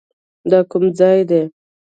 [0.49, 1.41] دا کوم ځاى دى.